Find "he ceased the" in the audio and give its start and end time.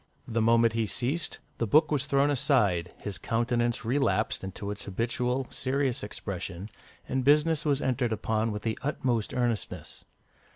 0.73-1.67